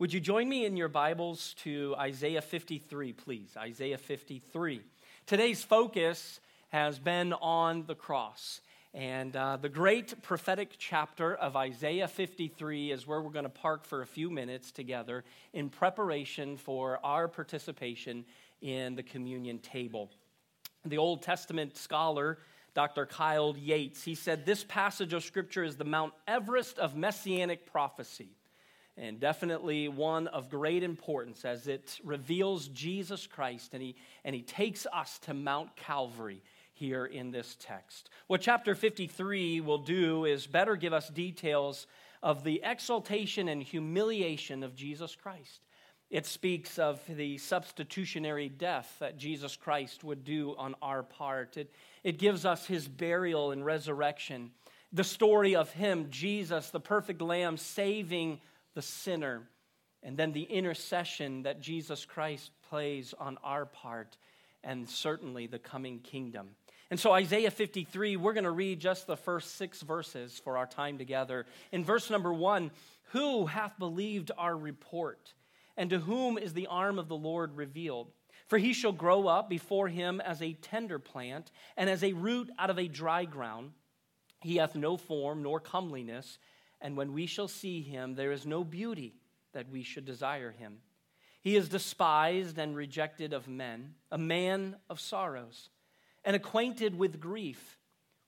Would 0.00 0.12
you 0.12 0.18
join 0.18 0.48
me 0.48 0.66
in 0.66 0.76
your 0.76 0.88
Bibles 0.88 1.54
to 1.58 1.94
Isaiah 1.96 2.42
53, 2.42 3.12
please? 3.12 3.56
Isaiah 3.56 3.96
53. 3.96 4.80
Today's 5.24 5.62
focus 5.62 6.40
has 6.70 6.98
been 6.98 7.32
on 7.34 7.86
the 7.86 7.94
cross. 7.94 8.60
And 8.92 9.36
uh, 9.36 9.56
the 9.56 9.68
great 9.68 10.20
prophetic 10.20 10.74
chapter 10.78 11.36
of 11.36 11.54
Isaiah 11.54 12.08
53 12.08 12.90
is 12.90 13.06
where 13.06 13.22
we're 13.22 13.30
going 13.30 13.44
to 13.44 13.48
park 13.48 13.84
for 13.84 14.02
a 14.02 14.06
few 14.06 14.30
minutes 14.30 14.72
together 14.72 15.22
in 15.52 15.68
preparation 15.68 16.56
for 16.56 16.98
our 17.04 17.28
participation 17.28 18.24
in 18.60 18.96
the 18.96 19.04
communion 19.04 19.60
table. 19.60 20.10
The 20.84 20.98
Old 20.98 21.22
Testament 21.22 21.76
scholar, 21.76 22.38
Dr. 22.74 23.06
Kyle 23.06 23.54
Yates, 23.56 24.02
he 24.02 24.16
said 24.16 24.44
this 24.44 24.64
passage 24.64 25.12
of 25.12 25.22
Scripture 25.22 25.62
is 25.62 25.76
the 25.76 25.84
Mount 25.84 26.14
Everest 26.26 26.80
of 26.80 26.96
messianic 26.96 27.70
prophecy 27.70 28.30
and 28.96 29.18
definitely 29.18 29.88
one 29.88 30.28
of 30.28 30.48
great 30.48 30.82
importance 30.82 31.44
as 31.44 31.66
it 31.66 31.98
reveals 32.04 32.68
Jesus 32.68 33.26
Christ 33.26 33.74
and 33.74 33.82
he, 33.82 33.96
and 34.24 34.34
he 34.34 34.42
takes 34.42 34.86
us 34.92 35.18
to 35.20 35.34
Mount 35.34 35.74
Calvary 35.76 36.42
here 36.72 37.06
in 37.06 37.30
this 37.30 37.56
text. 37.60 38.10
What 38.26 38.40
chapter 38.40 38.74
53 38.74 39.60
will 39.60 39.78
do 39.78 40.24
is 40.24 40.46
better 40.46 40.76
give 40.76 40.92
us 40.92 41.08
details 41.08 41.86
of 42.22 42.44
the 42.44 42.62
exaltation 42.64 43.48
and 43.48 43.62
humiliation 43.62 44.62
of 44.62 44.74
Jesus 44.74 45.14
Christ. 45.14 45.60
It 46.10 46.26
speaks 46.26 46.78
of 46.78 47.00
the 47.08 47.38
substitutionary 47.38 48.48
death 48.48 48.96
that 49.00 49.18
Jesus 49.18 49.56
Christ 49.56 50.04
would 50.04 50.24
do 50.24 50.54
on 50.56 50.74
our 50.80 51.02
part. 51.02 51.56
It, 51.56 51.72
it 52.02 52.18
gives 52.18 52.44
us 52.44 52.66
his 52.66 52.86
burial 52.86 53.50
and 53.50 53.64
resurrection, 53.64 54.50
the 54.92 55.04
story 55.04 55.56
of 55.56 55.70
him, 55.72 56.06
Jesus, 56.10 56.70
the 56.70 56.80
perfect 56.80 57.20
lamb, 57.20 57.56
saving 57.56 58.40
the 58.74 58.82
sinner, 58.82 59.48
and 60.02 60.16
then 60.16 60.32
the 60.32 60.42
intercession 60.42 61.44
that 61.44 61.60
Jesus 61.60 62.04
Christ 62.04 62.50
plays 62.68 63.14
on 63.18 63.38
our 63.42 63.66
part, 63.66 64.16
and 64.62 64.88
certainly 64.88 65.46
the 65.46 65.58
coming 65.58 66.00
kingdom. 66.00 66.50
And 66.90 67.00
so, 67.00 67.12
Isaiah 67.12 67.50
53, 67.50 68.16
we're 68.16 68.34
going 68.34 68.44
to 68.44 68.50
read 68.50 68.78
just 68.78 69.06
the 69.06 69.16
first 69.16 69.56
six 69.56 69.80
verses 69.80 70.40
for 70.44 70.58
our 70.58 70.66
time 70.66 70.98
together. 70.98 71.46
In 71.72 71.84
verse 71.84 72.10
number 72.10 72.32
one, 72.32 72.70
who 73.12 73.46
hath 73.46 73.78
believed 73.78 74.30
our 74.36 74.56
report? 74.56 75.32
And 75.76 75.90
to 75.90 75.98
whom 75.98 76.38
is 76.38 76.52
the 76.52 76.68
arm 76.68 76.98
of 76.98 77.08
the 77.08 77.16
Lord 77.16 77.56
revealed? 77.56 78.12
For 78.46 78.58
he 78.58 78.74
shall 78.74 78.92
grow 78.92 79.26
up 79.26 79.48
before 79.48 79.88
him 79.88 80.20
as 80.20 80.42
a 80.42 80.52
tender 80.52 80.98
plant, 80.98 81.50
and 81.76 81.88
as 81.88 82.04
a 82.04 82.12
root 82.12 82.50
out 82.58 82.70
of 82.70 82.78
a 82.78 82.88
dry 82.88 83.24
ground. 83.24 83.72
He 84.40 84.56
hath 84.56 84.76
no 84.76 84.96
form 84.96 85.42
nor 85.42 85.58
comeliness 85.60 86.38
and 86.80 86.96
when 86.96 87.12
we 87.12 87.26
shall 87.26 87.48
see 87.48 87.82
him, 87.82 88.14
there 88.14 88.32
is 88.32 88.46
no 88.46 88.64
beauty 88.64 89.14
that 89.52 89.70
we 89.70 89.82
should 89.82 90.04
desire 90.04 90.50
him. 90.50 90.78
He 91.40 91.56
is 91.56 91.68
despised 91.68 92.58
and 92.58 92.74
rejected 92.74 93.32
of 93.32 93.48
men, 93.48 93.94
a 94.10 94.18
man 94.18 94.76
of 94.88 95.00
sorrows, 95.00 95.68
and 96.24 96.34
acquainted 96.34 96.96
with 96.96 97.20
grief. 97.20 97.78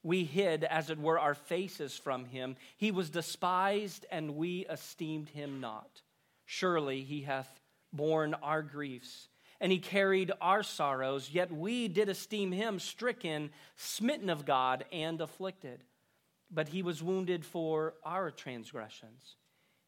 We 0.02 0.24
hid, 0.24 0.64
as 0.64 0.90
it 0.90 0.98
were, 0.98 1.18
our 1.18 1.34
faces 1.34 1.96
from 1.96 2.26
him. 2.26 2.56
He 2.76 2.90
was 2.90 3.10
despised, 3.10 4.06
and 4.10 4.36
we 4.36 4.66
esteemed 4.70 5.30
him 5.30 5.60
not. 5.60 6.02
Surely 6.44 7.02
he 7.02 7.22
hath 7.22 7.60
borne 7.92 8.34
our 8.34 8.62
griefs, 8.62 9.28
and 9.60 9.72
he 9.72 9.78
carried 9.78 10.30
our 10.40 10.62
sorrows, 10.62 11.30
yet 11.32 11.50
we 11.50 11.88
did 11.88 12.08
esteem 12.08 12.52
him 12.52 12.78
stricken, 12.78 13.50
smitten 13.76 14.30
of 14.30 14.44
God, 14.44 14.84
and 14.92 15.20
afflicted 15.20 15.82
but 16.50 16.68
he 16.68 16.82
was 16.82 17.02
wounded 17.02 17.44
for 17.44 17.94
our 18.04 18.30
transgressions, 18.30 19.36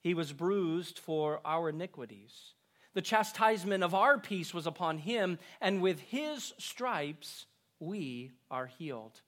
he 0.00 0.14
was 0.14 0.32
bruised 0.32 0.98
for 0.98 1.40
our 1.44 1.68
iniquities. 1.68 2.54
The 2.94 3.02
chastisement 3.02 3.84
of 3.84 3.94
our 3.94 4.18
peace 4.18 4.52
was 4.54 4.66
upon 4.66 4.98
him, 4.98 5.38
and 5.60 5.82
with 5.82 6.00
his 6.00 6.54
stripes 6.58 7.46
we 7.78 8.32
are 8.50 8.66
healed. 8.66 9.20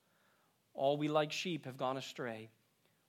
All 0.73 0.96
we 0.96 1.08
like 1.08 1.33
sheep 1.33 1.67
have 1.67 1.77
gone 1.77 1.96
astray. 1.96 2.51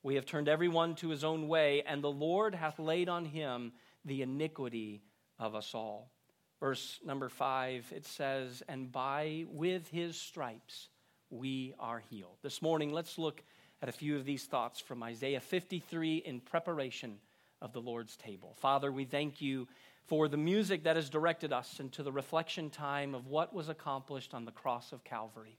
We 0.03 0.15
have 0.15 0.25
turned 0.25 0.49
every 0.49 0.67
one 0.67 0.95
to 0.95 1.09
his 1.09 1.23
own 1.23 1.47
way, 1.47 1.83
and 1.83 2.03
the 2.03 2.11
Lord 2.11 2.55
hath 2.55 2.79
laid 2.79 3.07
on 3.07 3.25
him 3.25 3.71
the 4.03 4.21
iniquity 4.21 5.03
of 5.39 5.55
us 5.55 5.73
all. 5.73 6.11
Verse 6.59 6.99
number 7.03 7.29
five, 7.29 7.91
it 7.95 8.05
says, 8.05 8.61
And 8.67 8.91
by 8.91 9.45
with 9.47 9.87
his 9.89 10.15
stripes 10.15 10.89
we 11.29 11.73
are 11.79 12.03
healed. 12.09 12.37
This 12.43 12.61
morning, 12.61 12.91
let's 12.91 13.17
look 13.17 13.41
at 13.81 13.89
a 13.89 13.93
few 13.93 14.15
of 14.15 14.25
these 14.25 14.45
thoughts 14.45 14.79
from 14.79 15.01
Isaiah 15.03 15.39
53 15.39 16.17
in 16.17 16.39
preparation 16.39 17.17
of 17.61 17.73
the 17.73 17.81
Lord's 17.81 18.15
table. 18.15 18.55
Father, 18.59 18.91
we 18.91 19.05
thank 19.05 19.41
you 19.41 19.67
for 20.05 20.27
the 20.27 20.37
music 20.37 20.83
that 20.83 20.95
has 20.95 21.09
directed 21.09 21.53
us 21.53 21.79
into 21.79 22.03
the 22.03 22.11
reflection 22.11 22.69
time 22.69 23.15
of 23.15 23.27
what 23.27 23.53
was 23.53 23.69
accomplished 23.69 24.33
on 24.33 24.45
the 24.45 24.51
cross 24.51 24.91
of 24.91 25.03
Calvary. 25.03 25.57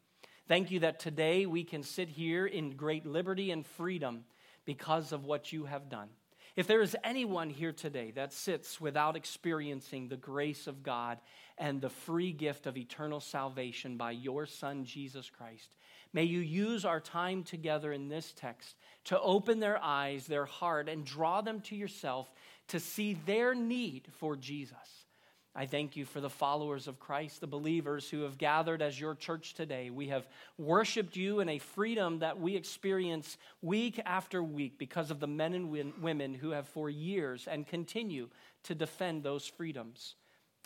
Thank 0.49 0.71
you 0.71 0.81
that 0.81 0.99
today 0.99 1.47
we 1.47 1.65
can 1.65 1.83
sit 1.83 2.09
here 2.09 2.47
in 2.47 2.77
great 2.77 3.07
liberty 3.07 3.51
and 3.51 3.65
freedom 3.65 4.25
because 4.65 5.13
of 5.13 5.25
what 5.25 5.53
you 5.53 5.65
have 5.65 5.89
done. 5.89 6.09
If 6.55 6.67
there 6.67 6.83
is 6.83 6.97
anyone 7.03 7.49
here 7.49 7.73
today 7.73 8.11
that 8.11 8.33
sits 8.33 8.79
without 8.81 9.17
experiencing 9.17 10.09
the 10.09 10.19
grace 10.19 10.67
of 10.67 10.83
God 10.83 11.19
and 11.57 11.81
the 11.81 11.89
free 11.89 12.33
gift 12.33 12.67
of 12.67 12.77
eternal 12.77 13.21
salvation 13.21 13.97
by 13.97 14.11
your 14.11 14.45
Son, 14.45 14.85
Jesus 14.85 15.31
Christ, 15.31 15.77
May 16.13 16.25
you 16.25 16.41
use 16.41 16.85
our 16.85 17.01
time 17.01 17.43
together 17.43 17.93
in 17.93 18.09
this 18.09 18.33
text 18.37 18.77
to 19.05 19.21
open 19.21 19.61
their 19.61 19.83
eyes, 19.83 20.27
their 20.27 20.45
heart, 20.45 20.89
and 20.89 21.05
draw 21.05 21.41
them 21.41 21.61
to 21.63 21.77
yourself 21.77 22.31
to 22.69 22.79
see 22.79 23.15
their 23.27 23.55
need 23.55 24.09
for 24.19 24.37
Jesus. 24.37 25.07
I 25.55 25.67
thank 25.67 25.97
you 25.97 26.07
for 26.07 26.21
the 26.21 26.31
followers 26.31 26.89
of 26.89 26.99
Christ, 26.99 27.41
the 27.41 27.47
believers 27.47 28.09
who 28.09 28.23
have 28.23 28.39
gathered 28.39 28.81
as 28.81 28.99
your 28.99 29.15
church 29.15 29.53
today. 29.53 29.91
We 29.91 30.09
have 30.09 30.27
worshiped 30.57 31.15
you 31.15 31.41
in 31.41 31.49
a 31.51 31.59
freedom 31.59 32.21
that 32.21 32.41
we 32.41 32.57
experience 32.57 33.37
week 33.61 34.01
after 34.07 34.43
week 34.43 34.79
because 34.79 35.11
of 35.11 35.21
the 35.21 35.27
men 35.27 35.53
and 35.53 35.93
women 36.01 36.33
who 36.33 36.51
have 36.51 36.69
for 36.69 36.89
years 36.89 37.47
and 37.47 37.67
continue 37.67 38.31
to 38.65 38.75
defend 38.75 39.23
those 39.23 39.47
freedoms. 39.47 40.15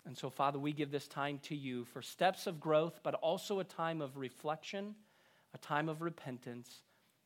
And 0.05 0.17
so, 0.17 0.29
Father, 0.29 0.57
we 0.57 0.71
give 0.71 0.89
this 0.89 1.09
time 1.09 1.39
to 1.43 1.55
you 1.55 1.83
for 1.83 2.01
steps 2.01 2.47
of 2.47 2.61
growth, 2.61 3.01
but 3.03 3.15
also 3.15 3.59
a 3.59 3.65
time 3.65 4.01
of 4.01 4.15
reflection 4.15 4.95
a 5.57 5.65
time 5.65 5.89
of 5.89 6.03
repentance, 6.03 6.83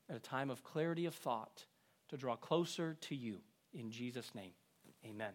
and 0.08 0.16
a 0.16 0.22
time 0.22 0.50
of 0.50 0.64
clarity 0.64 1.06
of 1.06 1.14
thought 1.14 1.66
to 2.08 2.16
draw 2.16 2.38
closer 2.38 2.96
to 3.02 3.14
you. 3.14 3.40
In 3.74 3.92
Jesus' 3.92 4.34
name, 4.34 4.52
amen. 5.06 5.34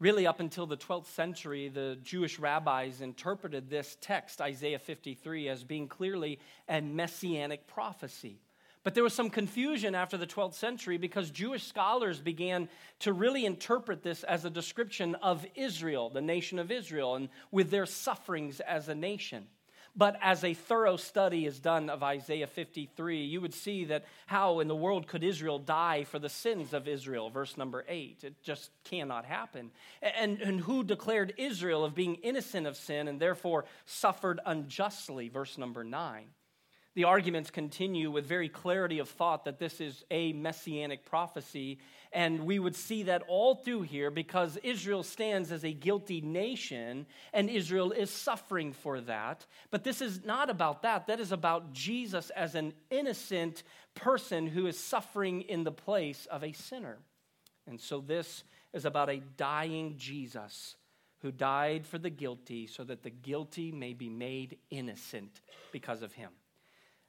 Really, 0.00 0.26
up 0.26 0.40
until 0.40 0.66
the 0.66 0.78
12th 0.78 1.06
century, 1.06 1.68
the 1.68 1.98
Jewish 2.02 2.38
rabbis 2.38 3.02
interpreted 3.02 3.68
this 3.68 3.98
text, 4.00 4.40
Isaiah 4.40 4.78
53, 4.78 5.50
as 5.50 5.64
being 5.64 5.86
clearly 5.86 6.38
a 6.66 6.80
messianic 6.80 7.66
prophecy. 7.66 8.40
But 8.82 8.94
there 8.94 9.04
was 9.04 9.12
some 9.12 9.28
confusion 9.28 9.94
after 9.94 10.16
the 10.16 10.26
12th 10.26 10.54
century 10.54 10.96
because 10.96 11.30
Jewish 11.30 11.64
scholars 11.66 12.20
began 12.20 12.70
to 13.00 13.12
really 13.12 13.44
interpret 13.44 14.02
this 14.02 14.24
as 14.24 14.46
a 14.46 14.50
description 14.50 15.14
of 15.16 15.44
Israel, 15.54 16.08
the 16.08 16.22
nation 16.22 16.58
of 16.58 16.70
Israel, 16.70 17.16
and 17.16 17.28
with 17.50 17.70
their 17.70 17.86
sufferings 17.86 18.60
as 18.60 18.88
a 18.88 18.94
nation. 18.94 19.46
But 19.96 20.18
as 20.20 20.42
a 20.42 20.54
thorough 20.54 20.96
study 20.96 21.46
is 21.46 21.60
done 21.60 21.88
of 21.88 22.02
Isaiah 22.02 22.48
53, 22.48 23.22
you 23.22 23.40
would 23.40 23.54
see 23.54 23.84
that 23.84 24.04
how 24.26 24.58
in 24.58 24.66
the 24.66 24.74
world 24.74 25.06
could 25.06 25.22
Israel 25.22 25.60
die 25.60 26.02
for 26.02 26.18
the 26.18 26.28
sins 26.28 26.72
of 26.72 26.88
Israel? 26.88 27.30
Verse 27.30 27.56
number 27.56 27.84
8. 27.88 28.24
It 28.24 28.42
just 28.42 28.70
cannot 28.82 29.24
happen. 29.24 29.70
And, 30.02 30.40
and 30.40 30.60
who 30.60 30.82
declared 30.82 31.34
Israel 31.36 31.84
of 31.84 31.94
being 31.94 32.16
innocent 32.16 32.66
of 32.66 32.76
sin 32.76 33.06
and 33.06 33.20
therefore 33.20 33.66
suffered 33.86 34.40
unjustly? 34.44 35.28
Verse 35.28 35.56
number 35.58 35.84
9. 35.84 36.24
The 36.94 37.04
arguments 37.04 37.50
continue 37.50 38.10
with 38.10 38.24
very 38.24 38.48
clarity 38.48 39.00
of 39.00 39.08
thought 39.08 39.46
that 39.46 39.58
this 39.58 39.80
is 39.80 40.04
a 40.12 40.32
messianic 40.32 41.04
prophecy. 41.04 41.78
And 42.12 42.46
we 42.46 42.60
would 42.60 42.76
see 42.76 43.02
that 43.04 43.24
all 43.26 43.56
through 43.56 43.82
here 43.82 44.12
because 44.12 44.56
Israel 44.58 45.02
stands 45.02 45.50
as 45.50 45.64
a 45.64 45.72
guilty 45.72 46.20
nation 46.20 47.06
and 47.32 47.50
Israel 47.50 47.90
is 47.90 48.10
suffering 48.10 48.72
for 48.72 49.00
that. 49.00 49.44
But 49.72 49.82
this 49.82 50.00
is 50.00 50.24
not 50.24 50.50
about 50.50 50.82
that. 50.82 51.08
That 51.08 51.18
is 51.18 51.32
about 51.32 51.72
Jesus 51.72 52.30
as 52.30 52.54
an 52.54 52.72
innocent 52.90 53.64
person 53.96 54.46
who 54.46 54.68
is 54.68 54.78
suffering 54.78 55.42
in 55.42 55.64
the 55.64 55.72
place 55.72 56.26
of 56.26 56.44
a 56.44 56.52
sinner. 56.52 56.98
And 57.66 57.80
so 57.80 58.00
this 58.00 58.44
is 58.72 58.84
about 58.84 59.10
a 59.10 59.22
dying 59.36 59.96
Jesus 59.96 60.76
who 61.22 61.32
died 61.32 61.86
for 61.86 61.98
the 61.98 62.10
guilty 62.10 62.68
so 62.68 62.84
that 62.84 63.02
the 63.02 63.10
guilty 63.10 63.72
may 63.72 63.94
be 63.94 64.10
made 64.10 64.58
innocent 64.70 65.40
because 65.72 66.02
of 66.02 66.12
him. 66.12 66.30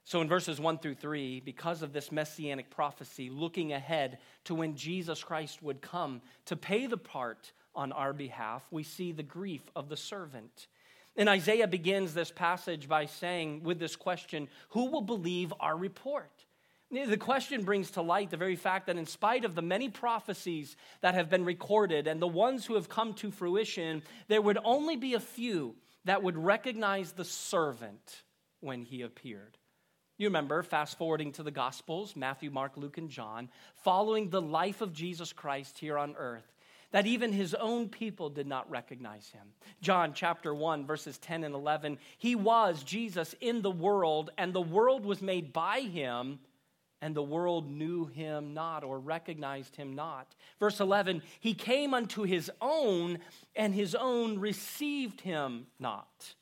So, 0.06 0.20
in 0.20 0.28
verses 0.28 0.60
1 0.60 0.78
through 0.78 0.94
3, 0.94 1.40
because 1.40 1.82
of 1.82 1.92
this 1.92 2.12
messianic 2.12 2.70
prophecy, 2.70 3.28
looking 3.28 3.72
ahead 3.72 4.18
to 4.44 4.54
when 4.54 4.76
Jesus 4.76 5.24
Christ 5.24 5.64
would 5.64 5.82
come 5.82 6.22
to 6.44 6.54
pay 6.54 6.86
the 6.86 6.96
part 6.96 7.50
on 7.74 7.90
our 7.90 8.12
behalf, 8.12 8.64
we 8.70 8.84
see 8.84 9.10
the 9.10 9.24
grief 9.24 9.62
of 9.74 9.88
the 9.88 9.96
servant. 9.96 10.68
And 11.16 11.28
Isaiah 11.28 11.66
begins 11.66 12.14
this 12.14 12.30
passage 12.30 12.88
by 12.88 13.06
saying, 13.06 13.64
with 13.64 13.80
this 13.80 13.96
question, 13.96 14.46
Who 14.70 14.92
will 14.92 15.00
believe 15.00 15.52
our 15.58 15.76
report? 15.76 16.30
The 16.92 17.16
question 17.16 17.64
brings 17.64 17.90
to 17.92 18.02
light 18.02 18.30
the 18.30 18.36
very 18.36 18.54
fact 18.54 18.86
that, 18.86 18.96
in 18.96 19.06
spite 19.06 19.44
of 19.44 19.56
the 19.56 19.62
many 19.62 19.88
prophecies 19.88 20.76
that 21.00 21.14
have 21.14 21.28
been 21.28 21.44
recorded 21.44 22.06
and 22.06 22.22
the 22.22 22.28
ones 22.28 22.64
who 22.64 22.76
have 22.76 22.88
come 22.88 23.12
to 23.14 23.32
fruition, 23.32 24.04
there 24.28 24.40
would 24.40 24.58
only 24.62 24.94
be 24.94 25.14
a 25.14 25.20
few 25.20 25.74
that 26.04 26.22
would 26.22 26.38
recognize 26.38 27.10
the 27.10 27.24
servant 27.24 28.22
when 28.60 28.82
he 28.82 29.02
appeared. 29.02 29.58
You 30.18 30.28
remember, 30.28 30.62
fast 30.62 30.96
forwarding 30.96 31.32
to 31.32 31.42
the 31.42 31.50
Gospels 31.50 32.16
Matthew, 32.16 32.50
Mark, 32.50 32.72
Luke, 32.76 32.98
and 32.98 33.10
John, 33.10 33.48
following 33.74 34.30
the 34.30 34.40
life 34.40 34.80
of 34.80 34.92
Jesus 34.92 35.32
Christ 35.32 35.78
here 35.78 35.98
on 35.98 36.14
earth, 36.16 36.54
that 36.90 37.06
even 37.06 37.32
his 37.32 37.54
own 37.54 37.88
people 37.88 38.30
did 38.30 38.46
not 38.46 38.70
recognize 38.70 39.28
him. 39.28 39.48
John 39.82 40.14
chapter 40.14 40.54
1, 40.54 40.86
verses 40.86 41.18
10 41.18 41.44
and 41.44 41.54
11 41.54 41.98
He 42.16 42.34
was 42.34 42.82
Jesus 42.82 43.34
in 43.40 43.60
the 43.60 43.70
world, 43.70 44.30
and 44.38 44.52
the 44.52 44.60
world 44.60 45.04
was 45.04 45.20
made 45.20 45.52
by 45.52 45.80
him 45.80 46.38
and 47.02 47.14
the 47.14 47.22
world 47.22 47.70
knew 47.70 48.06
him 48.06 48.54
not 48.54 48.82
or 48.82 48.98
recognized 48.98 49.76
him 49.76 49.94
not. 49.94 50.34
Verse 50.58 50.80
11, 50.80 51.22
he 51.40 51.54
came 51.54 51.92
unto 51.92 52.22
his 52.22 52.50
own, 52.60 53.18
and 53.54 53.74
his 53.74 53.94
own 53.94 54.38
received 54.38 55.20
him 55.20 55.66
not. 55.78 56.34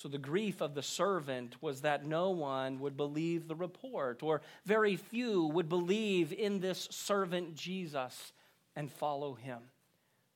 So 0.00 0.08
the 0.08 0.16
grief 0.16 0.62
of 0.62 0.74
the 0.74 0.82
servant 0.82 1.56
was 1.60 1.82
that 1.82 2.06
no 2.06 2.30
one 2.30 2.80
would 2.80 2.96
believe 2.96 3.46
the 3.46 3.54
report, 3.54 4.22
or 4.22 4.40
very 4.64 4.96
few 4.96 5.44
would 5.48 5.68
believe 5.68 6.32
in 6.32 6.58
this 6.58 6.88
servant 6.90 7.54
Jesus 7.54 8.32
and 8.74 8.90
follow 8.90 9.34
him. 9.34 9.58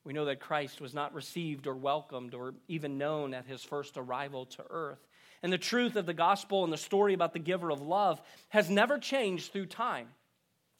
We 0.03 0.13
know 0.13 0.25
that 0.25 0.39
Christ 0.39 0.81
was 0.81 0.93
not 0.93 1.15
received 1.15 1.65
or 1.65 1.73
welcomed 1.73 2.35
or 2.35 2.53
even 2.67 2.99
known 2.99 3.33
at 3.33 3.47
his 3.47 3.63
first 3.63 3.97
arrival 3.97 4.45
to 4.45 4.63
earth. 4.69 5.03
And 5.41 5.51
the 5.51 5.57
truth 5.57 5.95
of 5.95 6.05
the 6.05 6.13
gospel 6.13 6.63
and 6.63 6.71
the 6.71 6.77
story 6.77 7.15
about 7.15 7.33
the 7.33 7.39
giver 7.39 7.71
of 7.71 7.81
love 7.81 8.21
has 8.49 8.69
never 8.69 8.99
changed 8.99 9.51
through 9.51 9.65
time. 9.65 10.09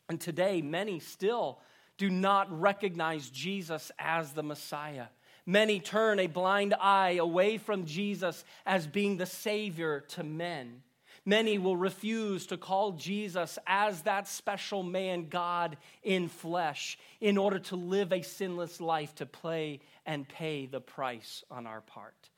And 0.09 0.21
today, 0.21 0.61
many 0.61 0.99
still 0.99 1.59
do 1.97 2.11
not 2.11 2.61
recognize 2.61 3.31
Jesus 3.31 3.91
as 3.97 4.33
the 4.33 4.43
Messiah. 4.43 5.07
Many 5.45 5.79
turn 5.79 6.19
a 6.19 6.27
blind 6.27 6.73
eye 6.79 7.17
away 7.19 7.57
from 7.57 7.85
Jesus 7.85 8.43
as 8.65 8.87
being 8.87 9.17
the 9.17 9.25
Savior 9.25 10.01
to 10.09 10.23
men. 10.23 10.81
Many 11.27 11.57
will 11.57 11.77
refuse 11.77 12.45
to 12.47 12.57
call 12.57 12.91
Jesus 12.91 13.57
as 13.65 14.03
that 14.03 14.27
special 14.27 14.83
man, 14.83 15.27
God 15.27 15.77
in 16.03 16.29
flesh, 16.29 16.99
in 17.19 17.37
order 17.37 17.57
to 17.59 17.75
live 17.75 18.13
a 18.13 18.21
sinless 18.21 18.79
life 18.79 19.15
to 19.15 19.25
play 19.25 19.79
and 20.05 20.27
pay 20.27 20.67
the 20.67 20.81
price 20.81 21.43
on 21.49 21.65
our 21.65 21.81
part. 21.81 22.29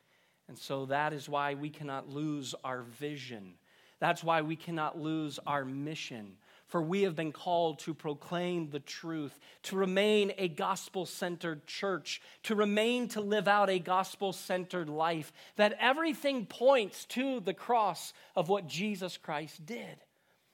And 0.48 0.58
so 0.58 0.86
that 0.86 1.12
is 1.12 1.28
why 1.28 1.56
we 1.56 1.70
cannot 1.70 2.10
lose 2.10 2.56
our 2.64 2.82
vision. 2.82 3.56
That's 4.00 4.24
why 4.24 4.42
we 4.42 4.56
cannot 4.56 4.98
lose 4.98 5.40
our 5.46 5.66
mission. 5.66 6.38
For 6.68 6.82
we 6.82 7.04
have 7.04 7.16
been 7.16 7.32
called 7.32 7.80
to 7.80 7.94
proclaim 7.94 8.70
the 8.70 8.80
truth, 8.80 9.40
to 9.64 9.78
remain 9.78 10.34
a 10.38 10.50
gospel 10.50 11.06
centered 11.06 11.66
church, 11.66 12.22
to 12.44 12.56
remain 12.56 13.08
to 13.10 13.22
live 13.22 13.48
out 13.48 13.70
a 13.70 13.80
gospel 13.80 14.34
centered 14.34 14.90
life, 14.90 15.32
that 15.56 15.78
everything 15.80 16.46
points 16.46 17.06
to 17.06 17.40
the 17.40 17.54
cross 17.54 18.14
of 18.36 18.50
what 18.50 18.68
Jesus 18.68 19.18
Christ 19.18 19.66
did 19.66 19.98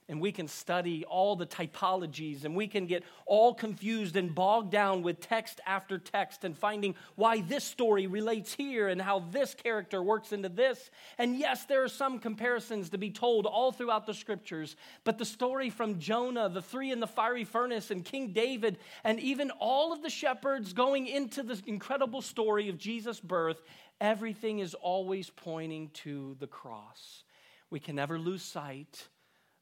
and 0.09 0.19
we 0.19 0.31
can 0.31 0.47
study 0.47 1.05
all 1.05 1.35
the 1.35 1.45
typologies 1.45 2.45
and 2.45 2.55
we 2.55 2.67
can 2.67 2.85
get 2.85 3.03
all 3.25 3.53
confused 3.53 4.15
and 4.15 4.33
bogged 4.33 4.71
down 4.71 5.01
with 5.01 5.19
text 5.19 5.61
after 5.65 5.97
text 5.97 6.43
and 6.43 6.57
finding 6.57 6.95
why 7.15 7.41
this 7.41 7.63
story 7.63 8.07
relates 8.07 8.53
here 8.53 8.89
and 8.89 9.01
how 9.01 9.19
this 9.31 9.53
character 9.53 10.03
works 10.03 10.31
into 10.31 10.49
this. 10.49 10.91
And 11.17 11.37
yes, 11.37 11.65
there 11.65 11.83
are 11.83 11.89
some 11.89 12.19
comparisons 12.19 12.89
to 12.89 12.97
be 12.97 13.11
told 13.11 13.45
all 13.45 13.71
throughout 13.71 14.05
the 14.05 14.13
scriptures, 14.13 14.75
but 15.03 15.17
the 15.17 15.25
story 15.25 15.69
from 15.69 15.99
Jonah, 15.99 16.49
the 16.49 16.61
three 16.61 16.91
in 16.91 16.99
the 16.99 17.07
fiery 17.07 17.45
furnace, 17.45 17.91
and 17.91 18.03
King 18.03 18.33
David, 18.33 18.77
and 19.03 19.19
even 19.19 19.51
all 19.51 19.93
of 19.93 20.01
the 20.01 20.09
shepherds 20.09 20.73
going 20.73 21.07
into 21.07 21.43
this 21.43 21.61
incredible 21.65 22.21
story 22.21 22.69
of 22.69 22.77
Jesus' 22.77 23.19
birth, 23.19 23.61
everything 24.01 24.59
is 24.59 24.73
always 24.73 25.29
pointing 25.29 25.89
to 25.89 26.35
the 26.39 26.47
cross. 26.47 27.23
We 27.69 27.79
can 27.79 27.95
never 27.95 28.19
lose 28.19 28.43
sight 28.43 29.07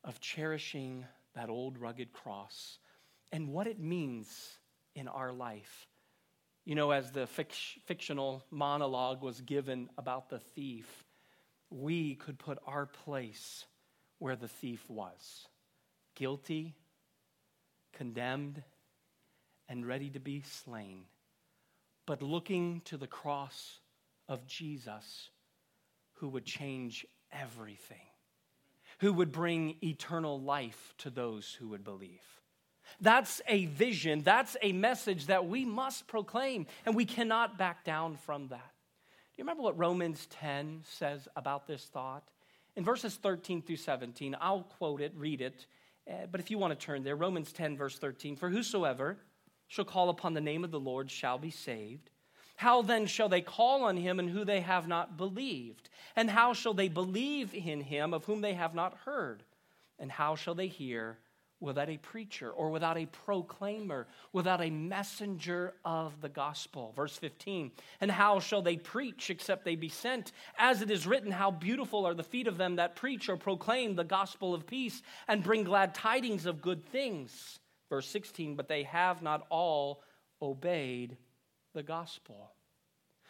of 0.04 0.20
cherishing 0.20 1.06
that 1.36 1.50
old 1.50 1.78
rugged 1.78 2.12
cross 2.12 2.80
and 3.32 3.50
what 3.50 3.68
it 3.68 3.80
means 3.80 4.58
in 4.96 5.08
our 5.08 5.32
life. 5.32 5.88
You 6.66 6.76
know, 6.76 6.92
as 6.92 7.12
the 7.12 7.28
fic- 7.28 7.80
fictional 7.86 8.44
monologue 8.52 9.22
was 9.22 9.42
given 9.42 9.90
about 9.98 10.30
the 10.30 10.40
thief, 10.40 11.06
we 11.70 12.16
could 12.16 12.38
put 12.38 12.60
our 12.68 12.86
place 12.86 13.66
where 14.20 14.36
the 14.36 14.48
thief 14.48 14.90
was 14.90 15.48
guilty, 16.16 16.76
condemned, 17.94 18.62
and 19.70 19.88
ready 19.88 20.10
to 20.10 20.20
be 20.20 20.42
slain, 20.42 21.06
but 22.06 22.22
looking 22.22 22.82
to 22.86 22.98
the 22.98 23.08
cross 23.08 23.80
of 24.28 24.46
Jesus 24.46 25.30
who 26.16 26.28
would 26.30 26.46
change 26.46 27.06
everything 27.32 27.98
who 29.02 29.12
would 29.12 29.32
bring 29.32 29.76
eternal 29.84 30.40
life 30.40 30.94
to 31.00 31.10
those 31.10 31.58
who 31.60 31.68
would 31.70 31.84
believe. 31.84 32.22
That's 33.00 33.42
a 33.48 33.66
vision, 33.66 34.22
that's 34.22 34.56
a 34.62 34.74
message 34.74 35.26
that 35.26 35.48
we 35.48 35.66
must 35.66 36.08
proclaim, 36.08 36.68
and 36.86 36.96
we 36.96 37.06
cannot 37.06 37.58
back 37.58 37.84
down 37.84 38.16
from 38.16 38.50
that. 38.50 38.60
Do 38.60 39.38
you 39.38 39.44
remember 39.44 39.64
what 39.64 39.78
Romans 39.78 40.28
10 40.28 40.84
says 40.86 41.28
about 41.36 41.66
this 41.66 41.86
thought? 41.86 42.24
In 42.76 42.84
verses 42.84 43.16
13 43.16 43.64
through 43.64 43.78
17, 43.78 44.36
I'll 44.40 44.64
quote 44.78 45.02
it, 45.02 45.14
read 45.16 45.42
it, 45.42 45.66
eh, 46.06 46.28
but 46.32 46.40
if 46.40 46.52
you 46.52 46.60
want 46.60 46.80
to 46.80 46.86
turn 46.86 47.04
there, 47.04 47.16
Romans 47.16 47.52
10, 47.52 47.78
verse 47.78 47.98
13 47.98 48.36
For 48.36 48.50
whosoever 48.50 49.18
shall 49.68 49.86
call 49.86 50.10
upon 50.10 50.36
the 50.36 50.42
name 50.42 50.64
of 50.64 50.70
the 50.70 50.80
Lord 50.80 51.10
shall 51.10 51.40
be 51.40 51.50
saved. 51.50 52.12
How 52.62 52.84
then 52.84 53.08
shall 53.08 53.28
they 53.28 53.42
call 53.42 53.86
on 53.86 53.98
him 53.98 54.20
in 54.20 54.28
who 54.28 54.46
they 54.46 54.62
have 54.62 54.88
not 54.88 55.18
believed? 55.18 55.90
And 56.16 56.30
how 56.30 56.54
shall 56.54 56.76
they 56.76 56.90
believe 56.90 57.56
in 57.56 57.82
him 57.82 58.14
of 58.14 58.26
whom 58.26 58.42
they 58.42 58.54
have 58.54 58.76
not 58.76 59.00
heard? 59.04 59.42
And 59.98 60.12
how 60.12 60.36
shall 60.36 60.54
they 60.54 60.68
hear 60.68 61.18
without 61.60 61.90
a 61.90 61.98
preacher 61.98 62.52
or 62.52 62.70
without 62.70 63.00
a 63.00 63.08
proclaimer, 63.08 64.06
without 64.32 64.62
a 64.62 64.70
messenger 64.70 65.74
of 65.84 66.22
the 66.22 66.30
gospel? 66.30 66.94
Verse 66.96 67.18
15. 67.18 67.72
And 68.00 68.12
how 68.12 68.40
shall 68.40 68.62
they 68.62 68.78
preach 68.78 69.32
except 69.32 69.66
they 69.66 69.76
be 69.76 69.90
sent? 69.90 70.32
As 70.56 70.84
it 70.84 70.92
is 70.92 71.08
written, 71.08 71.32
How 71.32 71.50
beautiful 71.50 72.06
are 72.06 72.14
the 72.14 72.22
feet 72.22 72.46
of 72.46 72.60
them 72.60 72.76
that 72.76 72.96
preach 72.96 73.28
or 73.28 73.38
proclaim 73.38 73.96
the 73.96 74.04
gospel 74.04 74.54
of 74.54 74.68
peace 74.68 75.02
and 75.28 75.42
bring 75.42 75.64
glad 75.64 75.96
tidings 75.96 76.46
of 76.46 76.62
good 76.62 76.86
things. 76.86 77.60
Verse 77.90 78.08
16. 78.08 78.56
But 78.56 78.68
they 78.68 78.84
have 78.84 79.24
not 79.24 79.48
all 79.50 80.04
obeyed 80.44 81.18
the 81.74 81.84
gospel. 81.84 82.52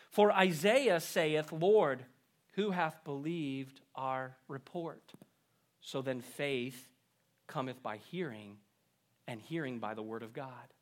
For 0.10 0.32
Isaiah 0.32 1.00
saith, 1.00 1.52
Lord, 1.52 2.06
who 2.54 2.72
hath 2.72 3.04
believed 3.04 3.82
our 3.96 4.36
report? 4.48 5.14
So 5.80 6.02
then 6.02 6.22
faith 6.22 6.90
cometh 7.48 7.82
by 7.82 7.98
hearing, 7.98 8.58
and 9.28 9.42
hearing 9.42 9.80
by 9.80 9.94
the 9.94 10.04
word 10.04 10.24
of 10.24 10.34
God. 10.34 10.74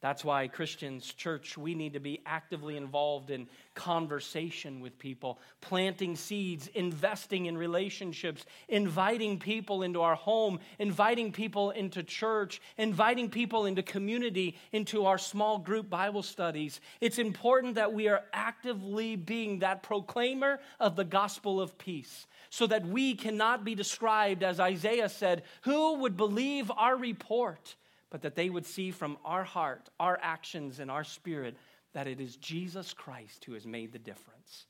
That's 0.00 0.24
why, 0.24 0.46
Christians, 0.46 1.12
church, 1.12 1.58
we 1.58 1.74
need 1.74 1.94
to 1.94 2.00
be 2.00 2.20
actively 2.24 2.76
involved 2.76 3.30
in 3.30 3.48
conversation 3.74 4.78
with 4.78 4.96
people, 4.96 5.40
planting 5.60 6.14
seeds, 6.14 6.68
investing 6.68 7.46
in 7.46 7.58
relationships, 7.58 8.46
inviting 8.68 9.40
people 9.40 9.82
into 9.82 10.00
our 10.02 10.14
home, 10.14 10.60
inviting 10.78 11.32
people 11.32 11.70
into 11.72 12.04
church, 12.04 12.60
inviting 12.76 13.28
people 13.28 13.66
into 13.66 13.82
community, 13.82 14.56
into 14.70 15.04
our 15.04 15.18
small 15.18 15.58
group 15.58 15.90
Bible 15.90 16.22
studies. 16.22 16.80
It's 17.00 17.18
important 17.18 17.74
that 17.74 17.92
we 17.92 18.06
are 18.06 18.22
actively 18.32 19.16
being 19.16 19.58
that 19.60 19.82
proclaimer 19.82 20.60
of 20.78 20.94
the 20.94 21.04
gospel 21.04 21.60
of 21.60 21.76
peace 21.76 22.28
so 22.50 22.68
that 22.68 22.86
we 22.86 23.16
cannot 23.16 23.64
be 23.64 23.74
described, 23.74 24.44
as 24.44 24.60
Isaiah 24.60 25.08
said, 25.08 25.42
who 25.62 25.94
would 25.94 26.16
believe 26.16 26.70
our 26.70 26.96
report? 26.96 27.74
But 28.10 28.22
that 28.22 28.34
they 28.34 28.50
would 28.50 28.66
see 28.66 28.90
from 28.90 29.18
our 29.24 29.44
heart, 29.44 29.88
our 30.00 30.18
actions, 30.22 30.80
and 30.80 30.90
our 30.90 31.04
spirit 31.04 31.56
that 31.92 32.06
it 32.06 32.20
is 32.20 32.36
Jesus 32.36 32.92
Christ 32.92 33.44
who 33.44 33.54
has 33.54 33.66
made 33.66 33.92
the 33.92 33.98
difference. 33.98 34.66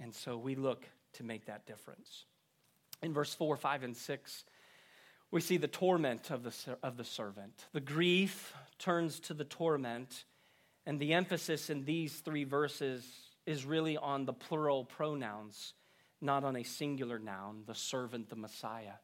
And 0.00 0.14
so 0.14 0.36
we 0.36 0.54
look 0.54 0.86
to 1.14 1.24
make 1.24 1.46
that 1.46 1.66
difference. 1.66 2.24
In 3.02 3.12
verse 3.12 3.34
4, 3.34 3.56
5, 3.56 3.82
and 3.82 3.96
6, 3.96 4.44
we 5.30 5.40
see 5.40 5.56
the 5.56 5.68
torment 5.68 6.30
of 6.30 6.44
the, 6.44 6.54
of 6.82 6.96
the 6.96 7.04
servant. 7.04 7.66
The 7.72 7.80
grief 7.80 8.54
turns 8.78 9.18
to 9.20 9.34
the 9.34 9.44
torment, 9.44 10.24
and 10.86 11.00
the 11.00 11.14
emphasis 11.14 11.70
in 11.70 11.84
these 11.84 12.20
three 12.20 12.44
verses 12.44 13.04
is 13.46 13.64
really 13.64 13.96
on 13.96 14.24
the 14.24 14.32
plural 14.32 14.84
pronouns, 14.84 15.74
not 16.20 16.44
on 16.44 16.56
a 16.56 16.62
singular 16.62 17.18
noun, 17.18 17.62
the 17.66 17.74
servant, 17.74 18.28
the 18.28 18.36
Messiah. 18.36 18.94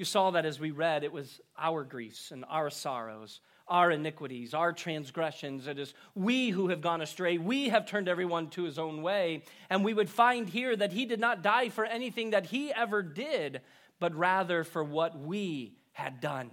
You 0.00 0.06
saw 0.06 0.30
that 0.30 0.46
as 0.46 0.58
we 0.58 0.70
read, 0.70 1.04
it 1.04 1.12
was 1.12 1.42
our 1.58 1.84
griefs 1.84 2.30
and 2.30 2.46
our 2.48 2.70
sorrows, 2.70 3.40
our 3.68 3.90
iniquities, 3.90 4.54
our 4.54 4.72
transgressions. 4.72 5.66
It 5.66 5.78
is 5.78 5.92
we 6.14 6.48
who 6.48 6.68
have 6.68 6.80
gone 6.80 7.02
astray. 7.02 7.36
We 7.36 7.68
have 7.68 7.84
turned 7.84 8.08
everyone 8.08 8.48
to 8.52 8.62
his 8.62 8.78
own 8.78 9.02
way. 9.02 9.42
And 9.68 9.84
we 9.84 9.92
would 9.92 10.08
find 10.08 10.48
here 10.48 10.74
that 10.74 10.94
he 10.94 11.04
did 11.04 11.20
not 11.20 11.42
die 11.42 11.68
for 11.68 11.84
anything 11.84 12.30
that 12.30 12.46
he 12.46 12.72
ever 12.72 13.02
did, 13.02 13.60
but 13.98 14.14
rather 14.14 14.64
for 14.64 14.82
what 14.82 15.18
we 15.18 15.74
had 15.92 16.22
done. 16.22 16.50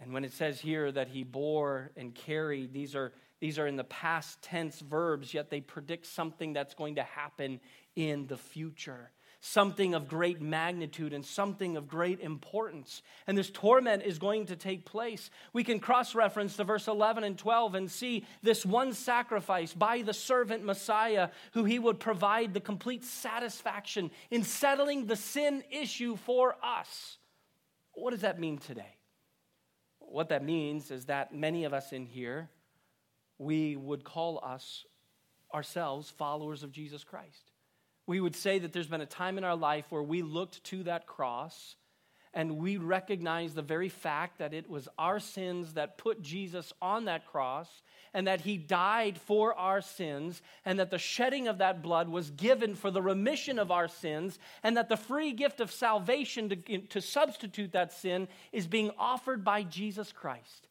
And 0.00 0.14
when 0.14 0.24
it 0.24 0.32
says 0.32 0.58
here 0.58 0.90
that 0.90 1.08
he 1.08 1.24
bore 1.24 1.90
and 1.94 2.14
carried, 2.14 2.72
these 2.72 2.96
are, 2.96 3.12
these 3.38 3.58
are 3.58 3.66
in 3.66 3.76
the 3.76 3.84
past 3.84 4.40
tense 4.40 4.80
verbs, 4.80 5.34
yet 5.34 5.50
they 5.50 5.60
predict 5.60 6.06
something 6.06 6.54
that's 6.54 6.72
going 6.72 6.94
to 6.94 7.02
happen 7.02 7.60
in 7.96 8.26
the 8.28 8.38
future 8.38 9.10
something 9.40 9.94
of 9.94 10.08
great 10.08 10.40
magnitude 10.40 11.12
and 11.12 11.24
something 11.24 11.76
of 11.76 11.88
great 11.88 12.20
importance. 12.20 13.02
And 13.26 13.36
this 13.36 13.50
torment 13.50 14.02
is 14.02 14.18
going 14.18 14.46
to 14.46 14.56
take 14.56 14.84
place. 14.84 15.30
We 15.52 15.64
can 15.64 15.78
cross 15.78 16.14
reference 16.14 16.56
to 16.56 16.64
verse 16.64 16.88
11 16.88 17.24
and 17.24 17.38
12 17.38 17.74
and 17.74 17.90
see 17.90 18.26
this 18.42 18.64
one 18.64 18.92
sacrifice 18.92 19.72
by 19.72 20.02
the 20.02 20.14
servant 20.14 20.64
Messiah, 20.64 21.28
who 21.52 21.64
he 21.64 21.78
would 21.78 22.00
provide 22.00 22.54
the 22.54 22.60
complete 22.60 23.04
satisfaction 23.04 24.10
in 24.30 24.42
settling 24.42 25.06
the 25.06 25.16
sin 25.16 25.62
issue 25.70 26.16
for 26.16 26.56
us. 26.62 27.18
What 27.92 28.10
does 28.10 28.22
that 28.22 28.40
mean 28.40 28.58
today? 28.58 28.96
What 29.98 30.28
that 30.30 30.44
means 30.44 30.90
is 30.90 31.06
that 31.06 31.34
many 31.34 31.64
of 31.64 31.72
us 31.72 31.92
in 31.92 32.06
here, 32.06 32.48
we 33.38 33.76
would 33.76 34.04
call 34.04 34.40
us 34.42 34.84
ourselves 35.52 36.10
followers 36.10 36.62
of 36.62 36.72
Jesus 36.72 37.04
Christ 37.04 37.52
we 38.06 38.20
would 38.20 38.36
say 38.36 38.58
that 38.58 38.72
there's 38.72 38.86
been 38.86 39.00
a 39.00 39.06
time 39.06 39.38
in 39.38 39.44
our 39.44 39.56
life 39.56 39.86
where 39.90 40.02
we 40.02 40.22
looked 40.22 40.62
to 40.64 40.82
that 40.84 41.06
cross 41.06 41.76
and 42.36 42.58
we 42.58 42.76
recognized 42.76 43.54
the 43.54 43.62
very 43.62 43.88
fact 43.88 44.38
that 44.38 44.52
it 44.52 44.68
was 44.68 44.88
our 44.98 45.18
sins 45.18 45.72
that 45.72 45.96
put 45.96 46.20
Jesus 46.20 46.70
on 46.82 47.06
that 47.06 47.26
cross 47.26 47.66
and 48.12 48.26
that 48.26 48.42
he 48.42 48.58
died 48.58 49.16
for 49.16 49.54
our 49.54 49.80
sins 49.80 50.42
and 50.64 50.78
that 50.78 50.90
the 50.90 50.98
shedding 50.98 51.48
of 51.48 51.58
that 51.58 51.82
blood 51.82 52.10
was 52.10 52.30
given 52.30 52.74
for 52.74 52.90
the 52.90 53.00
remission 53.00 53.58
of 53.58 53.70
our 53.70 53.88
sins 53.88 54.38
and 54.62 54.76
that 54.76 54.90
the 54.90 54.98
free 54.98 55.32
gift 55.32 55.60
of 55.60 55.72
salvation 55.72 56.50
to, 56.50 56.78
to 56.78 57.00
substitute 57.00 57.72
that 57.72 57.90
sin 57.90 58.28
is 58.52 58.66
being 58.66 58.90
offered 58.98 59.42
by 59.42 59.62
Jesus 59.62 60.12
Christ. 60.12 60.68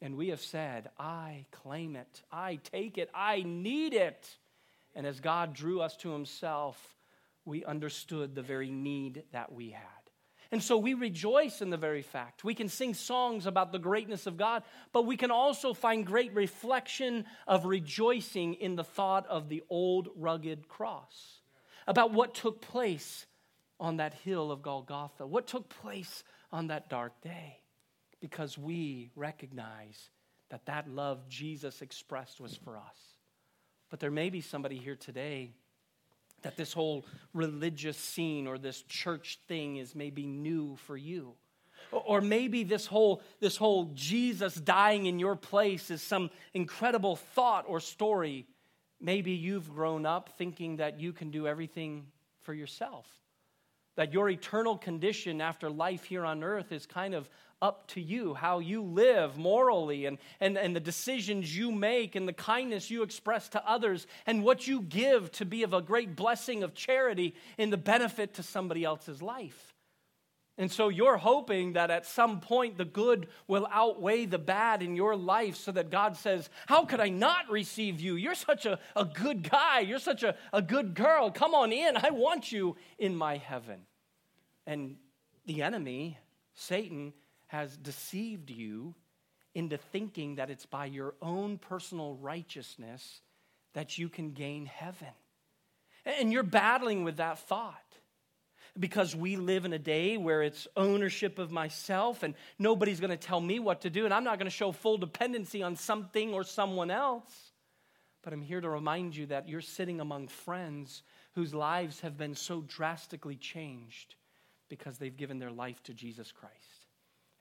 And 0.00 0.16
we 0.16 0.28
have 0.30 0.40
said, 0.40 0.90
I 0.98 1.46
claim 1.52 1.94
it, 1.94 2.22
I 2.32 2.56
take 2.56 2.98
it, 2.98 3.08
I 3.14 3.42
need 3.46 3.94
it. 3.94 4.36
And 4.94 5.06
as 5.06 5.20
God 5.20 5.54
drew 5.54 5.80
us 5.80 5.96
to 5.98 6.10
Himself, 6.10 6.96
we 7.44 7.64
understood 7.64 8.34
the 8.34 8.42
very 8.42 8.70
need 8.70 9.24
that 9.32 9.52
we 9.52 9.70
had. 9.70 9.82
And 10.52 10.62
so 10.62 10.78
we 10.78 10.94
rejoice 10.94 11.62
in 11.62 11.70
the 11.70 11.76
very 11.76 12.02
fact. 12.02 12.44
We 12.44 12.54
can 12.54 12.68
sing 12.68 12.94
songs 12.94 13.46
about 13.46 13.72
the 13.72 13.78
greatness 13.78 14.26
of 14.26 14.36
God, 14.36 14.62
but 14.92 15.04
we 15.04 15.16
can 15.16 15.30
also 15.30 15.74
find 15.74 16.06
great 16.06 16.32
reflection 16.32 17.24
of 17.46 17.64
rejoicing 17.64 18.54
in 18.54 18.76
the 18.76 18.84
thought 18.84 19.26
of 19.26 19.48
the 19.48 19.64
old 19.68 20.10
rugged 20.14 20.68
cross, 20.68 21.40
about 21.88 22.12
what 22.12 22.34
took 22.34 22.60
place 22.60 23.26
on 23.80 23.96
that 23.96 24.14
hill 24.14 24.52
of 24.52 24.62
Golgotha, 24.62 25.26
what 25.26 25.48
took 25.48 25.68
place 25.68 26.22
on 26.52 26.68
that 26.68 26.88
dark 26.88 27.20
day, 27.20 27.58
because 28.20 28.56
we 28.56 29.10
recognize 29.16 30.10
that 30.50 30.66
that 30.66 30.88
love 30.88 31.28
Jesus 31.28 31.82
expressed 31.82 32.40
was 32.40 32.56
for 32.56 32.76
us. 32.76 33.13
But 33.94 34.00
there 34.00 34.10
may 34.10 34.28
be 34.28 34.40
somebody 34.40 34.76
here 34.76 34.96
today 34.96 35.52
that 36.42 36.56
this 36.56 36.72
whole 36.72 37.06
religious 37.32 37.96
scene 37.96 38.48
or 38.48 38.58
this 38.58 38.82
church 38.88 39.38
thing 39.46 39.76
is 39.76 39.94
maybe 39.94 40.26
new 40.26 40.74
for 40.74 40.96
you. 40.96 41.34
Or 41.92 42.20
maybe 42.20 42.64
this 42.64 42.86
whole, 42.86 43.22
this 43.38 43.56
whole 43.56 43.92
Jesus 43.94 44.56
dying 44.56 45.06
in 45.06 45.20
your 45.20 45.36
place 45.36 45.92
is 45.92 46.02
some 46.02 46.30
incredible 46.54 47.14
thought 47.14 47.66
or 47.68 47.78
story. 47.78 48.48
Maybe 49.00 49.30
you've 49.30 49.72
grown 49.72 50.06
up 50.06 50.30
thinking 50.38 50.78
that 50.78 50.98
you 50.98 51.12
can 51.12 51.30
do 51.30 51.46
everything 51.46 52.06
for 52.42 52.52
yourself, 52.52 53.06
that 53.94 54.12
your 54.12 54.28
eternal 54.28 54.76
condition 54.76 55.40
after 55.40 55.70
life 55.70 56.02
here 56.02 56.24
on 56.24 56.42
earth 56.42 56.72
is 56.72 56.84
kind 56.84 57.14
of 57.14 57.30
up 57.64 57.86
to 57.86 58.00
you, 58.00 58.34
how 58.34 58.58
you 58.58 58.82
live 58.82 59.38
morally, 59.38 60.04
and, 60.04 60.18
and, 60.38 60.58
and 60.58 60.76
the 60.76 60.80
decisions 60.80 61.56
you 61.56 61.72
make, 61.72 62.14
and 62.14 62.28
the 62.28 62.32
kindness 62.34 62.90
you 62.90 63.02
express 63.02 63.48
to 63.48 63.68
others, 63.68 64.06
and 64.26 64.44
what 64.44 64.68
you 64.68 64.82
give 64.82 65.32
to 65.32 65.46
be 65.46 65.62
of 65.62 65.72
a 65.72 65.80
great 65.80 66.14
blessing 66.14 66.62
of 66.62 66.74
charity 66.74 67.34
in 67.56 67.70
the 67.70 67.78
benefit 67.78 68.34
to 68.34 68.42
somebody 68.42 68.84
else's 68.84 69.22
life. 69.22 69.74
And 70.58 70.70
so 70.70 70.90
you're 70.90 71.16
hoping 71.16 71.72
that 71.72 71.90
at 71.90 72.04
some 72.04 72.38
point 72.40 72.76
the 72.76 72.84
good 72.84 73.28
will 73.48 73.66
outweigh 73.72 74.26
the 74.26 74.38
bad 74.38 74.82
in 74.82 74.94
your 74.94 75.16
life 75.16 75.56
so 75.56 75.72
that 75.72 75.90
God 75.90 76.16
says, 76.16 76.50
How 76.66 76.84
could 76.84 77.00
I 77.00 77.08
not 77.08 77.50
receive 77.50 77.98
you? 77.98 78.14
You're 78.14 78.36
such 78.36 78.66
a, 78.66 78.78
a 78.94 79.06
good 79.06 79.48
guy. 79.48 79.80
You're 79.80 79.98
such 79.98 80.22
a, 80.22 80.36
a 80.52 80.60
good 80.60 80.94
girl. 80.94 81.30
Come 81.30 81.54
on 81.54 81.72
in. 81.72 81.96
I 81.96 82.10
want 82.10 82.52
you 82.52 82.76
in 82.98 83.16
my 83.16 83.38
heaven. 83.38 83.80
And 84.64 84.96
the 85.46 85.62
enemy, 85.62 86.18
Satan, 86.54 87.14
has 87.54 87.76
deceived 87.76 88.50
you 88.50 88.96
into 89.54 89.76
thinking 89.76 90.34
that 90.34 90.50
it's 90.50 90.66
by 90.66 90.86
your 90.86 91.14
own 91.22 91.56
personal 91.56 92.16
righteousness 92.16 93.20
that 93.74 93.96
you 93.96 94.08
can 94.08 94.32
gain 94.32 94.66
heaven. 94.66 95.14
And 96.04 96.32
you're 96.32 96.42
battling 96.42 97.04
with 97.04 97.18
that 97.18 97.38
thought 97.38 97.76
because 98.76 99.14
we 99.14 99.36
live 99.36 99.64
in 99.64 99.72
a 99.72 99.78
day 99.78 100.16
where 100.16 100.42
it's 100.42 100.66
ownership 100.76 101.38
of 101.38 101.52
myself 101.52 102.24
and 102.24 102.34
nobody's 102.58 102.98
going 102.98 103.10
to 103.10 103.16
tell 103.16 103.40
me 103.40 103.60
what 103.60 103.82
to 103.82 103.90
do, 103.90 104.04
and 104.04 104.12
I'm 104.12 104.24
not 104.24 104.38
going 104.38 104.50
to 104.50 104.56
show 104.56 104.72
full 104.72 104.98
dependency 104.98 105.62
on 105.62 105.76
something 105.76 106.34
or 106.34 106.42
someone 106.42 106.90
else. 106.90 107.52
But 108.24 108.32
I'm 108.32 108.42
here 108.42 108.60
to 108.60 108.68
remind 108.68 109.14
you 109.14 109.26
that 109.26 109.48
you're 109.48 109.60
sitting 109.60 110.00
among 110.00 110.26
friends 110.26 111.04
whose 111.34 111.54
lives 111.54 112.00
have 112.00 112.18
been 112.18 112.34
so 112.34 112.62
drastically 112.62 113.36
changed 113.36 114.16
because 114.68 114.98
they've 114.98 115.16
given 115.16 115.38
their 115.38 115.52
life 115.52 115.80
to 115.84 115.94
Jesus 115.94 116.32
Christ. 116.32 116.73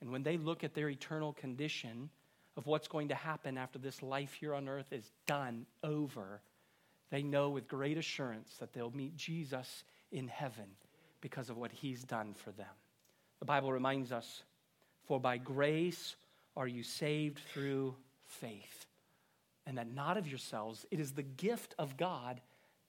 And 0.04 0.12
when 0.12 0.24
they 0.24 0.36
look 0.36 0.66
at 0.66 0.74
their 0.74 0.90
eternal 0.90 1.32
condition 1.32 2.10
of 2.58 2.68
what's 2.68 2.90
going 2.90 3.08
to 3.08 3.16
happen 3.16 3.58
after 3.58 3.80
this 3.80 4.04
life 4.04 4.34
here 4.34 4.54
on 4.54 4.68
earth 4.68 4.92
is 4.92 5.10
done, 5.28 5.66
over, 5.82 6.42
they 7.10 7.24
know 7.24 7.50
with 7.50 7.70
great 7.70 7.98
assurance 7.98 8.58
that 8.60 8.74
they'll 8.74 8.92
meet 8.92 9.16
Jesus 9.16 9.86
in 10.12 10.28
heaven 10.28 10.66
because 11.22 11.50
of 11.50 11.56
what 11.56 11.72
he's 11.72 12.04
done 12.04 12.34
for 12.34 12.52
them. 12.52 12.68
The 13.40 13.46
Bible 13.46 13.72
reminds 13.72 14.12
us, 14.12 14.44
For 15.08 15.22
by 15.22 15.38
grace 15.38 16.18
are 16.58 16.68
you 16.68 16.84
saved 16.84 17.40
through 17.54 17.96
faith, 18.28 18.88
and 19.66 19.78
that 19.78 19.90
not 19.90 20.18
of 20.18 20.28
yourselves, 20.28 20.86
it 20.92 21.00
is 21.00 21.14
the 21.14 21.24
gift 21.24 21.76
of 21.80 21.96
God, 21.96 22.42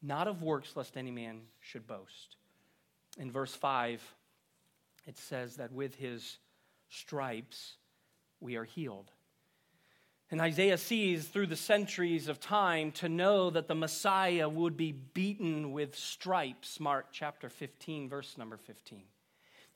not 0.02 0.26
of 0.26 0.42
works, 0.42 0.72
lest 0.74 0.96
any 0.96 1.12
man 1.12 1.42
should 1.60 1.86
boast. 1.86 2.34
In 3.18 3.30
verse 3.30 3.54
5, 3.54 4.02
it 5.06 5.16
says 5.16 5.54
that 5.56 5.70
with 5.70 5.94
his 5.94 6.38
stripes 6.94 7.76
we 8.40 8.56
are 8.56 8.64
healed. 8.64 9.10
And 10.30 10.40
Isaiah 10.40 10.78
sees 10.78 11.26
through 11.26 11.46
the 11.48 11.56
centuries 11.56 12.28
of 12.28 12.40
time 12.40 12.92
to 12.92 13.08
know 13.08 13.50
that 13.50 13.68
the 13.68 13.74
Messiah 13.74 14.48
would 14.48 14.76
be 14.76 14.92
beaten 14.92 15.72
with 15.72 15.96
stripes. 15.96 16.80
Mark 16.80 17.06
chapter 17.12 17.48
15, 17.48 18.08
verse 18.08 18.36
number 18.36 18.56
15. 18.56 19.02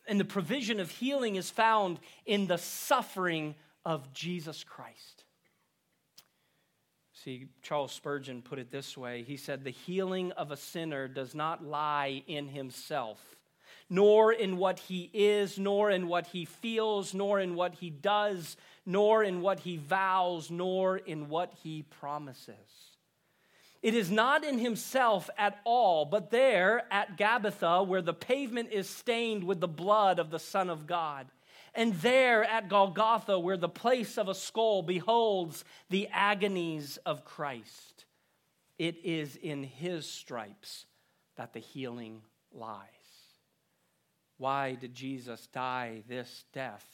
And 0.08 0.18
the 0.18 0.24
provision 0.24 0.80
of 0.80 0.90
healing 0.90 1.36
is 1.36 1.50
found 1.50 2.00
in 2.24 2.46
the 2.46 2.56
suffering 2.56 3.54
of 3.84 4.12
Jesus 4.12 4.64
Christ. 4.64 5.24
See, 7.12 7.48
Charles 7.62 7.92
Spurgeon 7.92 8.42
put 8.42 8.58
it 8.58 8.70
this 8.70 8.96
way 8.96 9.22
He 9.22 9.36
said, 9.36 9.64
The 9.64 9.70
healing 9.70 10.32
of 10.32 10.50
a 10.50 10.56
sinner 10.56 11.08
does 11.08 11.34
not 11.34 11.64
lie 11.64 12.22
in 12.26 12.48
himself 12.48 13.37
nor 13.90 14.32
in 14.32 14.56
what 14.56 14.78
he 14.78 15.10
is, 15.12 15.58
nor 15.58 15.90
in 15.90 16.08
what 16.08 16.26
he 16.28 16.44
feels, 16.44 17.14
nor 17.14 17.40
in 17.40 17.54
what 17.54 17.74
he 17.74 17.90
does, 17.90 18.56
nor 18.84 19.22
in 19.22 19.40
what 19.40 19.60
he 19.60 19.76
vows, 19.76 20.50
nor 20.50 20.98
in 20.98 21.28
what 21.28 21.52
he 21.62 21.82
promises. 21.82 22.54
It 23.80 23.94
is 23.94 24.10
not 24.10 24.44
in 24.44 24.58
himself 24.58 25.30
at 25.38 25.60
all, 25.64 26.04
but 26.04 26.30
there 26.30 26.84
at 26.90 27.16
Gabbatha, 27.16 27.86
where 27.86 28.02
the 28.02 28.14
pavement 28.14 28.70
is 28.72 28.90
stained 28.90 29.44
with 29.44 29.60
the 29.60 29.68
blood 29.68 30.18
of 30.18 30.30
the 30.30 30.38
Son 30.38 30.68
of 30.68 30.86
God. 30.86 31.28
And 31.74 31.94
there 31.94 32.44
at 32.44 32.68
Golgotha, 32.68 33.38
where 33.38 33.56
the 33.56 33.68
place 33.68 34.18
of 34.18 34.28
a 34.28 34.34
skull 34.34 34.82
beholds 34.82 35.64
the 35.90 36.08
agonies 36.08 36.96
of 37.06 37.24
Christ. 37.24 38.04
It 38.78 38.96
is 39.04 39.36
in 39.36 39.62
his 39.62 40.06
stripes 40.06 40.86
that 41.36 41.52
the 41.52 41.60
healing 41.60 42.22
lies. 42.52 42.97
Why 44.38 44.74
did 44.74 44.94
Jesus 44.94 45.48
die 45.48 46.02
this 46.08 46.44
death? 46.52 46.86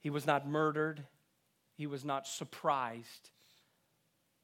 He 0.00 0.10
was 0.10 0.26
not 0.26 0.48
murdered, 0.48 1.04
he 1.74 1.86
was 1.86 2.04
not 2.04 2.26
surprised, 2.26 3.30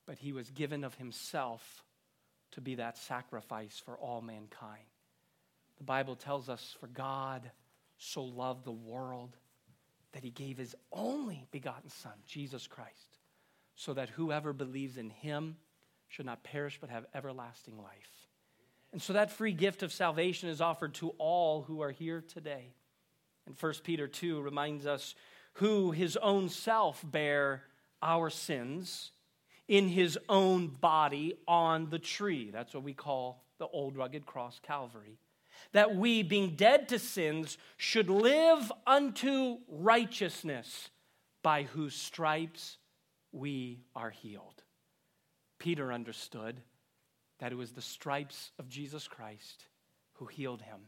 but 0.07 0.19
he 0.19 0.33
was 0.33 0.51
given 0.51 0.85
of 0.85 0.97
himself 0.97 1.85
to 2.53 2.61
be 2.61 2.77
that 2.77 2.99
sacrifice 2.99 3.81
for 3.85 3.97
all 3.97 4.21
mankind. 4.21 4.85
The 5.79 5.85
Bible 5.85 6.17
tells 6.17 6.49
us, 6.49 6.77
For 6.79 6.87
God 6.89 7.51
so 7.99 8.23
loved 8.23 8.65
the 8.65 8.73
world 8.73 9.37
that 10.13 10.23
he 10.23 10.31
gave 10.31 10.59
his 10.59 10.75
only 10.93 11.47
begotten 11.51 11.91
Son, 11.91 12.13
Jesus 12.27 12.67
Christ, 12.67 13.19
so 13.75 13.95
that 13.95 14.11
whoever 14.11 14.53
believes 14.53 14.97
in 14.97 15.11
him 15.11 15.57
should 16.09 16.27
not 16.27 16.45
perish 16.45 16.79
but 16.81 16.91
have 16.91 17.07
everlasting 17.15 17.77
life. 17.77 18.24
And 18.95 19.03
so 19.03 19.15
that 19.15 19.33
free 19.33 19.53
gift 19.53 19.83
of 19.83 19.93
salvation 19.93 20.49
is 20.49 20.61
offered 20.61 20.95
to 20.95 21.11
all 21.19 21.63
who 21.63 21.81
are 21.83 21.91
here 21.91 22.23
today. 22.23 22.75
And 23.45 23.57
1 23.61 23.73
Peter 23.83 24.07
2 24.07 24.41
reminds 24.41 24.87
us 24.87 25.17
who 25.55 25.91
his 25.91 26.17
own 26.17 26.49
self 26.49 27.05
bare 27.05 27.65
our 28.01 28.31
sins 28.31 29.11
in 29.67 29.89
his 29.89 30.17
own 30.29 30.69
body 30.69 31.35
on 31.49 31.91
the 31.91 31.99
tree. 31.99 32.51
That's 32.53 32.73
what 32.73 32.85
we 32.85 32.95
call 32.95 33.43
the 33.59 33.67
old 33.67 33.97
rugged 33.97 34.27
cross, 34.27 34.61
Calvary. 34.63 35.19
That 35.73 35.97
we, 35.97 36.23
being 36.23 36.55
dead 36.55 36.89
to 36.91 37.01
sins, 37.01 37.59
should 37.77 38.09
live 38.09 38.71
unto 38.87 39.59
righteousness, 39.69 40.91
by 41.43 41.65
whose 41.65 41.97
stripes 41.97 42.79
we 43.33 43.81
are 43.97 44.11
healed. 44.11 44.63
Peter 45.59 45.93
understood 45.93 46.61
that 47.45 47.53
it 47.53 47.57
was 47.57 47.73
the 47.73 47.83
stripes 47.83 48.53
of 48.59 48.71
Jesus 48.71 49.07
Christ 49.07 49.67
who 50.15 50.25
healed 50.25 50.63
him. 50.63 50.81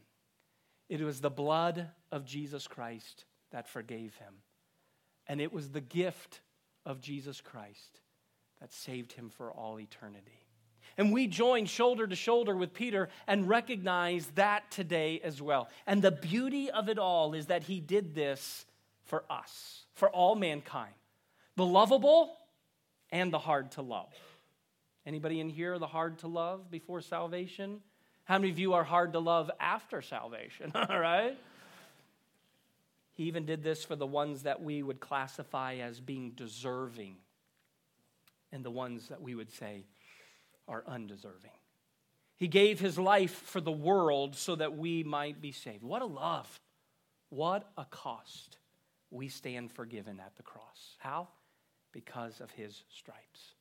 It 0.89 0.99
was 1.01 1.21
the 1.21 1.29
blood 1.29 1.87
of 2.11 2.25
Jesus 2.25 2.65
Christ 2.65 3.25
that 3.51 3.67
forgave 3.67 4.15
him. 4.15 4.33
And 5.27 5.39
it 5.39 5.53
was 5.53 5.69
the 5.69 5.81
gift 5.81 6.41
of 6.83 6.99
Jesus 6.99 7.41
Christ 7.41 7.99
that 8.59 8.73
saved 8.73 9.11
him 9.11 9.29
for 9.29 9.51
all 9.51 9.79
eternity. 9.79 10.47
And 10.97 11.13
we 11.13 11.27
join 11.27 11.67
shoulder 11.67 12.07
to 12.07 12.15
shoulder 12.15 12.55
with 12.55 12.73
Peter 12.73 13.09
and 13.27 13.47
recognize 13.47 14.25
that 14.33 14.71
today 14.71 15.21
as 15.23 15.39
well. 15.39 15.69
And 15.85 16.01
the 16.01 16.09
beauty 16.09 16.71
of 16.71 16.89
it 16.89 16.97
all 16.97 17.35
is 17.35 17.45
that 17.45 17.61
he 17.61 17.79
did 17.79 18.15
this 18.15 18.65
for 19.03 19.25
us, 19.29 19.85
for 19.93 20.09
all 20.09 20.33
mankind 20.33 20.95
the 21.55 21.65
lovable 21.65 22.35
and 23.11 23.31
the 23.31 23.37
hard 23.37 23.73
to 23.73 23.83
love. 23.83 24.11
Anybody 25.07 25.39
in 25.39 25.47
here 25.47 25.79
the 25.79 25.87
hard 25.87 26.19
to 26.19 26.27
love 26.27 26.69
before 26.69 26.99
salvation? 26.99 27.79
How 28.25 28.37
many 28.37 28.51
of 28.51 28.59
you 28.59 28.73
are 28.73 28.83
hard 28.83 29.13
to 29.13 29.19
love 29.19 29.49
after 29.57 30.01
salvation? 30.01 30.73
All 30.75 30.99
right? 30.99 31.37
He 33.13 33.23
even 33.23 33.45
did 33.45 33.63
this 33.63 33.85
for 33.85 33.95
the 33.95 34.05
ones 34.05 34.43
that 34.43 34.61
we 34.61 34.83
would 34.83 34.99
classify 34.99 35.75
as 35.75 36.01
being 36.01 36.31
deserving 36.31 37.15
and 38.51 38.65
the 38.65 38.69
ones 38.69 39.07
that 39.07 39.21
we 39.21 39.33
would 39.33 39.49
say 39.49 39.85
are 40.67 40.83
undeserving. 40.85 41.51
He 42.35 42.49
gave 42.49 42.81
his 42.81 42.99
life 42.99 43.31
for 43.31 43.61
the 43.61 43.71
world 43.71 44.35
so 44.35 44.57
that 44.57 44.77
we 44.77 45.03
might 45.03 45.39
be 45.39 45.53
saved. 45.53 45.83
What 45.83 46.01
a 46.01 46.05
love! 46.05 46.59
What 47.29 47.71
a 47.77 47.85
cost. 47.85 48.57
We 49.09 49.29
stand 49.29 49.71
forgiven 49.71 50.19
at 50.19 50.35
the 50.35 50.43
cross. 50.43 50.95
How? 50.97 51.29
Because 51.93 52.41
of 52.41 52.51
his 52.51 52.83
stripes. 52.89 53.53